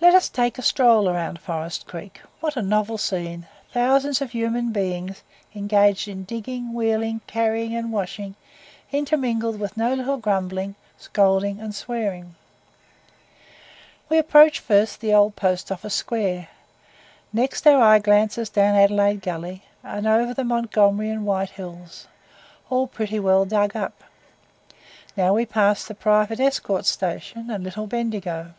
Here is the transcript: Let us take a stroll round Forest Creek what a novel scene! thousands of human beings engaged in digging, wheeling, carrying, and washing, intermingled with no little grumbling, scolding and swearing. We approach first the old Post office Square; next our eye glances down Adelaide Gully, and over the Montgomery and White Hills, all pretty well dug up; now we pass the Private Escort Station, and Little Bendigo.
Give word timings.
Let 0.00 0.14
us 0.14 0.30
take 0.30 0.56
a 0.56 0.62
stroll 0.62 1.12
round 1.12 1.38
Forest 1.40 1.86
Creek 1.86 2.22
what 2.40 2.56
a 2.56 2.62
novel 2.62 2.96
scene! 2.96 3.46
thousands 3.70 4.22
of 4.22 4.30
human 4.30 4.72
beings 4.72 5.22
engaged 5.54 6.08
in 6.08 6.24
digging, 6.24 6.72
wheeling, 6.72 7.20
carrying, 7.26 7.76
and 7.76 7.92
washing, 7.92 8.34
intermingled 8.92 9.60
with 9.60 9.76
no 9.76 9.92
little 9.92 10.16
grumbling, 10.16 10.74
scolding 10.96 11.60
and 11.60 11.74
swearing. 11.74 12.34
We 14.08 14.16
approach 14.16 14.58
first 14.58 15.02
the 15.02 15.12
old 15.12 15.36
Post 15.36 15.70
office 15.70 15.94
Square; 15.94 16.48
next 17.30 17.66
our 17.66 17.82
eye 17.82 17.98
glances 17.98 18.48
down 18.48 18.74
Adelaide 18.74 19.20
Gully, 19.20 19.64
and 19.84 20.06
over 20.06 20.32
the 20.32 20.44
Montgomery 20.44 21.10
and 21.10 21.26
White 21.26 21.50
Hills, 21.50 22.06
all 22.70 22.86
pretty 22.86 23.20
well 23.20 23.44
dug 23.44 23.76
up; 23.76 24.02
now 25.14 25.34
we 25.34 25.44
pass 25.44 25.84
the 25.84 25.94
Private 25.94 26.40
Escort 26.40 26.86
Station, 26.86 27.50
and 27.50 27.62
Little 27.64 27.86
Bendigo. 27.86 28.54